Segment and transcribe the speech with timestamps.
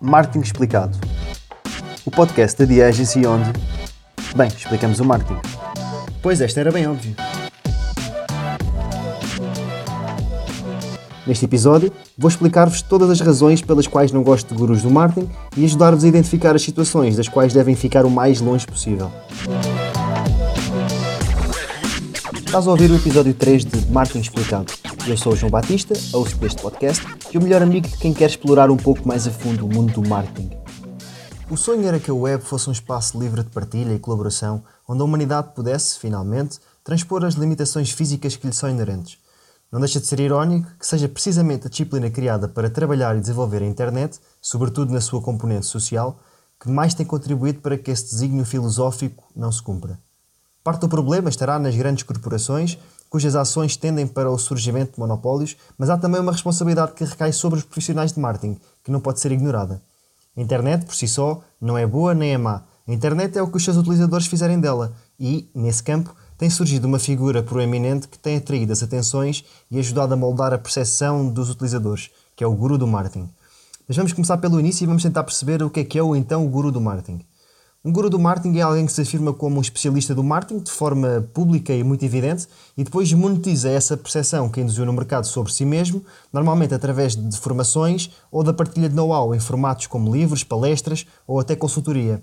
[0.00, 0.96] Marketing Explicado.
[2.06, 3.50] O podcast da The Agency onde,
[4.36, 5.40] bem, explicamos o marketing.
[6.22, 7.16] Pois esta era bem óbvio.
[11.26, 15.28] Neste episódio, vou explicar-vos todas as razões pelas quais não gosto de gurus do marketing
[15.56, 19.10] e ajudar-vos a identificar as situações das quais devem ficar o mais longe possível.
[22.46, 24.72] Estás a ouvir o episódio 3 de Marketing Explicado.
[25.08, 28.30] Eu sou o João Batista, host deste podcast e o melhor amigo de quem quer
[28.30, 30.50] explorar um pouco mais a fundo o mundo do marketing.
[31.50, 35.02] O sonho era que a web fosse um espaço livre de partilha e colaboração, onde
[35.02, 39.18] a humanidade pudesse, finalmente, transpor as limitações físicas que lhe são inerentes.
[39.70, 43.62] Não deixa de ser irónico que seja precisamente a disciplina criada para trabalhar e desenvolver
[43.62, 46.18] a internet, sobretudo na sua componente social,
[46.58, 49.98] que mais tem contribuído para que esse desígnio filosófico não se cumpra.
[50.64, 55.56] Parte do problema estará nas grandes corporações cujas ações tendem para o surgimento de monopólios,
[55.76, 59.20] mas há também uma responsabilidade que recai sobre os profissionais de marketing, que não pode
[59.20, 59.82] ser ignorada.
[60.36, 62.62] A internet, por si só, não é boa nem é má.
[62.86, 66.86] A internet é o que os seus utilizadores fizerem dela e, nesse campo, tem surgido
[66.86, 71.50] uma figura proeminente que tem atraído as atenções e ajudado a moldar a percepção dos
[71.50, 73.28] utilizadores, que é o guru do marketing.
[73.88, 76.14] Mas vamos começar pelo início e vamos tentar perceber o que é que é ou
[76.14, 77.24] então o guru do marketing.
[77.88, 80.70] Um guru do marketing é alguém que se afirma como um especialista do marketing de
[80.70, 85.50] forma pública e muito evidente e depois monetiza essa percepção que induziu no mercado sobre
[85.50, 90.44] si mesmo, normalmente através de formações ou da partilha de know-how em formatos como livros,
[90.44, 92.22] palestras ou até consultoria.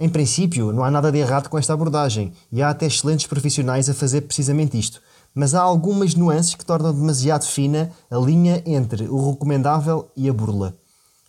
[0.00, 3.90] Em princípio, não há nada de errado com esta abordagem e há até excelentes profissionais
[3.90, 5.02] a fazer precisamente isto,
[5.34, 10.32] mas há algumas nuances que tornam demasiado fina a linha entre o recomendável e a
[10.32, 10.74] burla.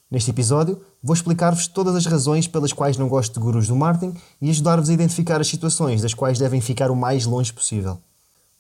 [0.10, 4.16] Neste episódio, vou explicar-vos todas as razões pelas quais não gosto de gurus do marketing
[4.42, 7.98] e ajudar-vos a identificar as situações das quais devem ficar o mais longe possível.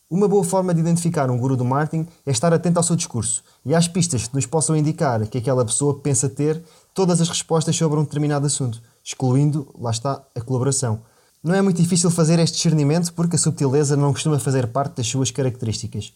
[0.10, 3.44] Uma boa forma de identificar um guru do marketing é estar atento ao seu discurso
[3.64, 6.64] e às pistas que nos possam indicar que aquela pessoa pensa ter
[6.96, 11.02] todas as respostas sobre um determinado assunto, excluindo, lá está, a colaboração.
[11.44, 15.08] Não é muito difícil fazer este discernimento porque a subtileza não costuma fazer parte das
[15.08, 16.12] suas características.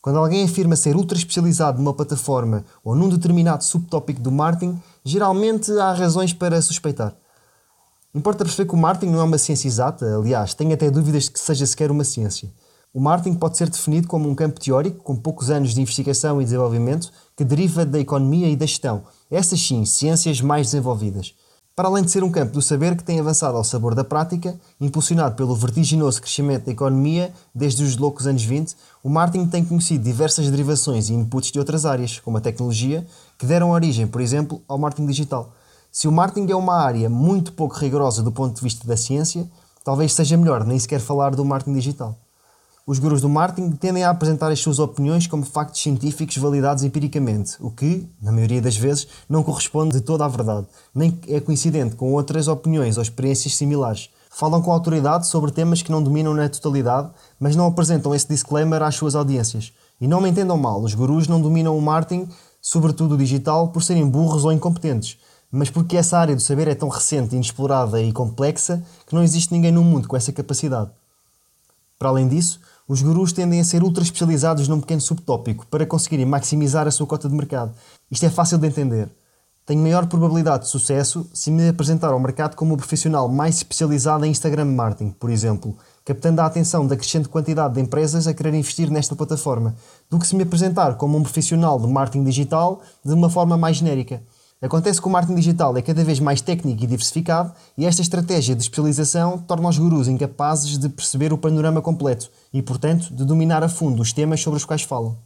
[0.00, 5.70] Quando alguém afirma ser ultra especializado numa plataforma ou num determinado subtópico do marketing, geralmente
[5.72, 7.14] há razões para suspeitar.
[8.14, 11.30] Importa perceber que o marketing não é uma ciência exata, aliás, tenho até dúvidas de
[11.30, 12.52] que seja sequer uma ciência.
[12.92, 16.44] O marketing pode ser definido como um campo teórico com poucos anos de investigação e
[16.44, 21.34] desenvolvimento que deriva da economia e da gestão, essas sim, ciências mais desenvolvidas
[21.74, 24.58] para além de ser um campo do saber que tem avançado ao sabor da prática,
[24.80, 30.04] impulsionado pelo vertiginoso crescimento da economia desde os loucos anos 20, o marketing tem conhecido
[30.04, 33.06] diversas derivações e inputs de outras áreas, como a tecnologia,
[33.38, 35.52] que deram origem, por exemplo, ao marketing digital.
[35.90, 39.50] Se o marketing é uma área muito pouco rigorosa do ponto de vista da ciência,
[39.82, 42.18] talvez seja melhor nem sequer falar do marketing digital.
[42.84, 47.56] Os gurus do marketing tendem a apresentar as suas opiniões como factos científicos validados empiricamente,
[47.60, 51.94] o que, na maioria das vezes, não corresponde de toda à verdade, nem é coincidente
[51.94, 54.10] com outras opiniões ou experiências similares.
[54.30, 58.82] Falam com autoridade sobre temas que não dominam na totalidade, mas não apresentam esse disclaimer
[58.82, 59.72] às suas audiências.
[60.00, 62.28] E não me entendam mal, os gurus não dominam o marketing,
[62.60, 65.18] sobretudo o digital, por serem burros ou incompetentes,
[65.52, 69.52] mas porque essa área do saber é tão recente, inexplorada e complexa que não existe
[69.52, 70.90] ninguém no mundo com essa capacidade.
[71.96, 76.26] Para além disso, os gurus tendem a ser ultra especializados num pequeno subtópico para conseguirem
[76.26, 77.72] maximizar a sua cota de mercado.
[78.10, 79.08] Isto é fácil de entender.
[79.64, 84.24] Tenho maior probabilidade de sucesso se me apresentar ao mercado como o profissional mais especializado
[84.24, 88.54] em Instagram marketing, por exemplo, captando a atenção da crescente quantidade de empresas a querer
[88.54, 89.76] investir nesta plataforma,
[90.10, 93.76] do que se me apresentar como um profissional de marketing digital de uma forma mais
[93.76, 94.20] genérica.
[94.62, 98.54] Acontece que o marketing digital é cada vez mais técnico e diversificado e esta estratégia
[98.54, 103.64] de especialização torna os gurus incapazes de perceber o panorama completo e, portanto, de dominar
[103.64, 105.16] a fundo os temas sobre os quais falam.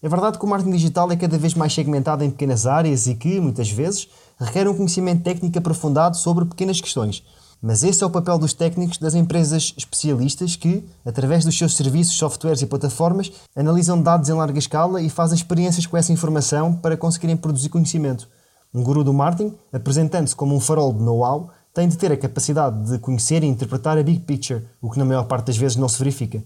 [0.00, 3.16] É verdade que o marketing digital é cada vez mais segmentado em pequenas áreas e
[3.16, 4.06] que, muitas vezes,
[4.38, 7.24] requer um conhecimento técnico aprofundado sobre pequenas questões.
[7.60, 12.14] Mas esse é o papel dos técnicos das empresas especialistas que, através dos seus serviços,
[12.14, 16.96] softwares e plataformas, analisam dados em larga escala e fazem experiências com essa informação para
[16.96, 18.28] conseguirem produzir conhecimento.
[18.74, 22.90] Um guru do marketing, apresentando-se como um farol de know-how, tem de ter a capacidade
[22.90, 25.88] de conhecer e interpretar a big picture, o que na maior parte das vezes não
[25.88, 26.42] se verifica.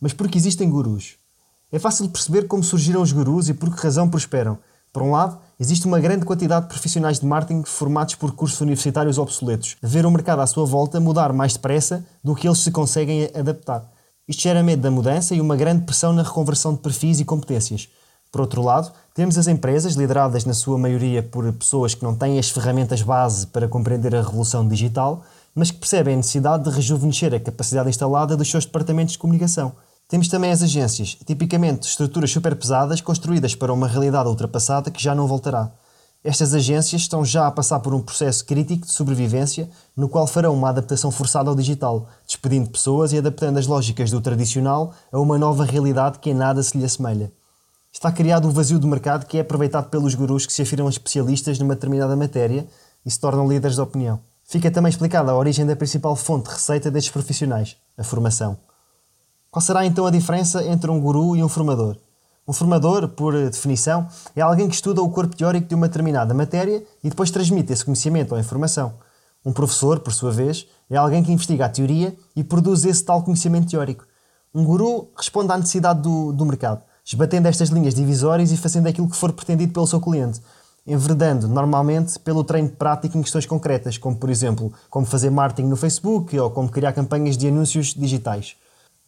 [0.00, 1.14] Mas por que existem gurus?
[1.70, 4.58] É fácil perceber como surgiram os gurus e por que razão prosperam.
[4.92, 9.16] Por um lado, existe uma grande quantidade de profissionais de marketing formados por cursos universitários
[9.16, 12.72] obsoletos, a ver o mercado à sua volta mudar mais depressa do que eles se
[12.72, 13.88] conseguem adaptar.
[14.26, 17.88] Isto gera medo da mudança e uma grande pressão na reconversão de perfis e competências.
[18.32, 22.38] Por outro lado, temos as empresas, lideradas na sua maioria por pessoas que não têm
[22.38, 25.22] as ferramentas base para compreender a revolução digital,
[25.54, 29.72] mas que percebem a necessidade de rejuvenescer a capacidade instalada dos seus departamentos de comunicação.
[30.08, 35.14] Temos também as agências, tipicamente estruturas super pesadas construídas para uma realidade ultrapassada que já
[35.14, 35.70] não voltará.
[36.24, 40.54] Estas agências estão já a passar por um processo crítico de sobrevivência, no qual farão
[40.54, 45.36] uma adaptação forçada ao digital, despedindo pessoas e adaptando as lógicas do tradicional a uma
[45.36, 47.30] nova realidade que em nada se lhe assemelha.
[47.92, 51.58] Está criado um vazio de mercado que é aproveitado pelos gurus que se afirmam especialistas
[51.58, 52.66] numa determinada matéria
[53.04, 54.18] e se tornam líderes de opinião.
[54.44, 58.56] Fica também explicada a origem da principal fonte de receita destes profissionais, a formação.
[59.50, 61.98] Qual será então a diferença entre um guru e um formador?
[62.48, 66.82] Um formador, por definição, é alguém que estuda o corpo teórico de uma determinada matéria
[67.04, 68.94] e depois transmite esse conhecimento ou informação.
[69.44, 73.22] Um professor, por sua vez, é alguém que investiga a teoria e produz esse tal
[73.22, 74.06] conhecimento teórico.
[74.54, 79.08] Um guru responde à necessidade do, do mercado, esbatendo estas linhas divisórias e fazendo aquilo
[79.08, 80.40] que for pretendido pelo seu cliente,
[80.86, 85.76] enverdando normalmente pelo treino prático em questões concretas, como por exemplo, como fazer marketing no
[85.76, 88.56] Facebook ou como criar campanhas de anúncios digitais.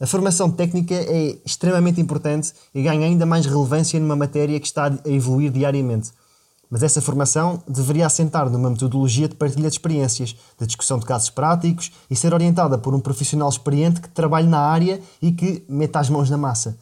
[0.00, 4.86] A formação técnica é extremamente importante e ganha ainda mais relevância numa matéria que está
[4.86, 6.10] a evoluir diariamente.
[6.68, 11.30] Mas essa formação deveria assentar numa metodologia de partilha de experiências, de discussão de casos
[11.30, 16.00] práticos e ser orientada por um profissional experiente que trabalhe na área e que meta
[16.00, 16.76] as mãos na massa.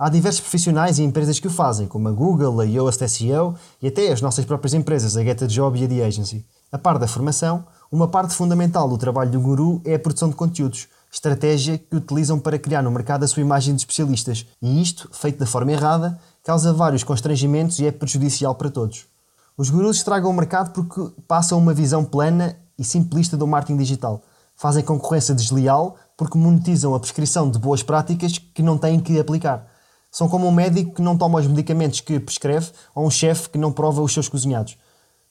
[0.00, 3.88] Há diversos profissionais e empresas que o fazem, como a Google, a Yoast SEO e
[3.88, 6.46] até as nossas próprias empresas, a Get a Job e a The Agency.
[6.70, 10.36] A par da formação, uma parte fundamental do trabalho do guru é a produção de
[10.36, 15.10] conteúdos, estratégia que utilizam para criar no mercado a sua imagem de especialistas, e isto,
[15.12, 19.04] feito da forma errada, causa vários constrangimentos e é prejudicial para todos.
[19.56, 24.22] Os gurus estragam o mercado porque passam uma visão plana e simplista do marketing digital.
[24.54, 29.66] Fazem concorrência desleal porque monetizam a prescrição de boas práticas que não têm que aplicar.
[30.10, 33.58] São como um médico que não toma os medicamentos que prescreve ou um chefe que
[33.58, 34.76] não prova os seus cozinhados.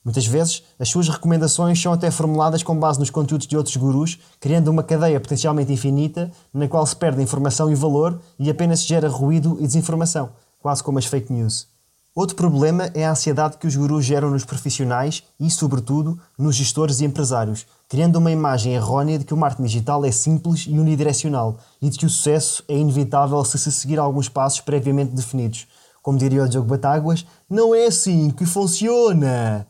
[0.04, 4.20] Muitas vezes, as suas recomendações são até formuladas com base nos conteúdos de outros gurus,
[4.40, 8.88] criando uma cadeia potencialmente infinita na qual se perde informação e valor e apenas se
[8.88, 10.30] gera ruído e desinformação,
[10.60, 11.77] quase como as fake news.
[12.18, 17.00] Outro problema é a ansiedade que os gurus geram nos profissionais e, sobretudo, nos gestores
[17.00, 21.60] e empresários, criando uma imagem errónea de que o marketing digital é simples e unidirecional
[21.80, 25.68] e de que o sucesso é inevitável se se seguir alguns passos previamente definidos.
[26.02, 29.68] Como diria o Diogo Batáguas, não é assim que funciona!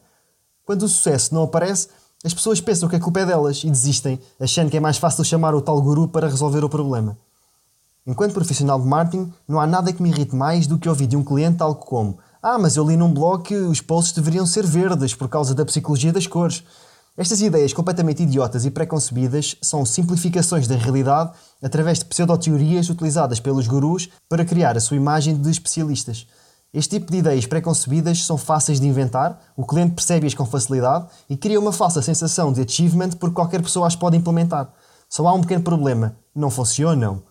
[0.64, 1.90] Quando o sucesso não aparece,
[2.24, 5.26] as pessoas pensam que a culpa é delas e desistem, achando que é mais fácil
[5.26, 7.18] chamar o tal guru para resolver o problema.
[8.06, 11.18] Enquanto profissional de marketing, não há nada que me irrite mais do que ouvir de
[11.18, 14.66] um cliente algo como Ah, mas eu li num blog que os posts deveriam ser
[14.66, 16.64] verdes por causa da psicologia das cores.
[17.18, 21.32] Estas ideias completamente idiotas e preconcebidas são simplificações da realidade
[21.64, 26.28] através de pseudoteorias utilizadas pelos gurus para criar a sua imagem de especialistas.
[26.72, 31.36] Este tipo de ideias preconcebidas são fáceis de inventar, o cliente percebe-as com facilidade e
[31.36, 34.72] cria uma falsa sensação de achievement porque qualquer pessoa as pode implementar.
[35.10, 37.24] Só há um pequeno problema: não funcionam.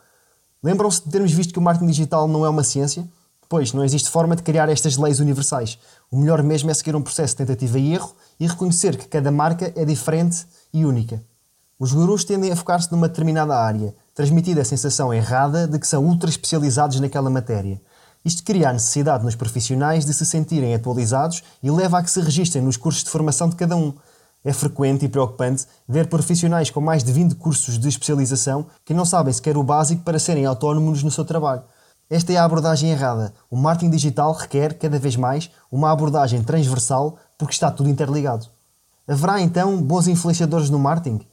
[0.60, 3.06] Lembram-se de termos visto que o marketing digital não é uma ciência?
[3.48, 5.78] Pois, não existe forma de criar estas leis universais.
[6.10, 9.30] O melhor mesmo é seguir um processo de tentativa e erro e reconhecer que cada
[9.30, 11.22] marca é diferente e única.
[11.78, 16.04] Os gurus tendem a focar-se numa determinada área, transmitindo a sensação errada de que são
[16.04, 17.80] ultra especializados naquela matéria.
[18.24, 22.20] Isto cria a necessidade nos profissionais de se sentirem atualizados e leva a que se
[22.20, 23.94] registrem nos cursos de formação de cada um.
[24.44, 29.04] É frequente e preocupante ver profissionais com mais de 20 cursos de especialização que não
[29.04, 31.62] sabem sequer o básico para serem autónomos no seu trabalho.
[32.08, 33.34] Esta é a abordagem errada.
[33.50, 38.46] O marketing digital requer, cada vez mais, uma abordagem transversal porque está tudo interligado.
[39.08, 41.26] Haverá então bons influenciadores no marketing?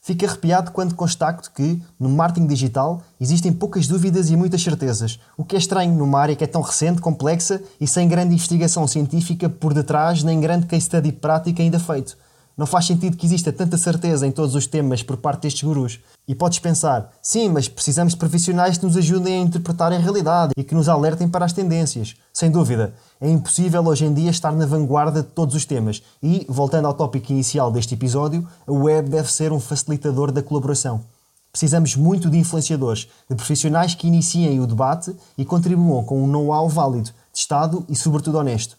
[0.00, 5.44] Fico arrepiado quando constato que, no marketing digital, existem poucas dúvidas e muitas certezas, o
[5.44, 9.50] que é estranho numa área que é tão recente, complexa e sem grande investigação científica
[9.50, 12.16] por detrás, nem grande case study prática ainda feito.
[12.56, 16.00] Não faz sentido que exista tanta certeza em todos os temas por parte destes gurus.
[16.26, 20.54] E podes pensar, sim, mas precisamos de profissionais que nos ajudem a interpretar a realidade
[20.56, 22.16] e que nos alertem para as tendências.
[22.32, 26.02] Sem dúvida, é impossível hoje em dia estar na vanguarda de todos os temas.
[26.22, 31.04] E, voltando ao tópico inicial deste episódio, a web deve ser um facilitador da colaboração.
[31.52, 36.68] Precisamos muito de influenciadores, de profissionais que iniciem o debate e contribuam com um know-how
[36.70, 38.78] válido, testado e, sobretudo, honesto.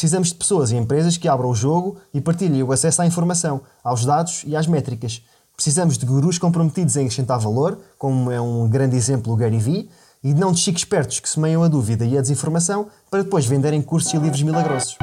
[0.00, 3.60] Precisamos de pessoas e empresas que abram o jogo e partilhem o acesso à informação,
[3.84, 5.22] aos dados e às métricas.
[5.54, 9.90] Precisamos de gurus comprometidos em acrescentar valor, como é um grande exemplo o Gary Vee,
[10.24, 13.82] e não de chiques espertos que semeiam a dúvida e a desinformação para depois venderem
[13.82, 14.96] cursos e livros milagrosos.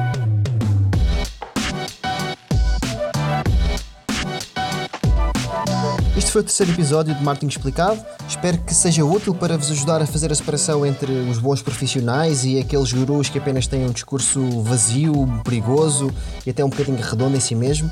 [6.18, 8.04] Este foi o terceiro episódio de Marketing Explicado.
[8.28, 12.44] Espero que seja útil para vos ajudar a fazer a separação entre os bons profissionais
[12.44, 15.12] e aqueles gurus que apenas têm um discurso vazio,
[15.44, 16.12] perigoso
[16.44, 17.88] e até um bocadinho redondo em si mesmo.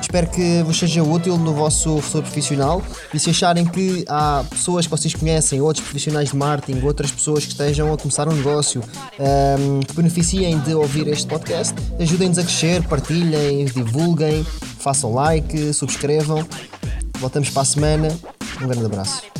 [0.00, 2.80] espero que vos seja útil no vosso futuro profissional
[3.12, 7.44] e se acharem que há pessoas que vocês conhecem, outros profissionais de marketing, outras pessoas
[7.44, 8.80] que estejam a começar um negócio
[9.18, 14.46] um, que beneficiem de ouvir este podcast, ajudem-nos a crescer, partilhem, divulguem,
[14.78, 16.46] façam like, subscrevam.
[17.18, 18.08] Voltamos para a semana.
[18.60, 19.35] Um grande abraço.